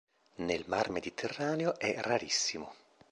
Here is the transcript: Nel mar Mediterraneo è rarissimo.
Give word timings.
Nel 0.37 0.63
mar 0.65 0.89
Mediterraneo 0.89 1.77
è 1.77 1.93
rarissimo. 1.99 2.73